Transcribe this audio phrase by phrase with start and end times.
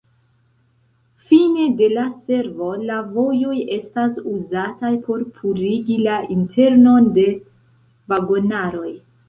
[1.31, 7.31] Fine de la servo, la vojoj estas uzataj por purigi la internon de
[8.15, 8.91] vagonaroj.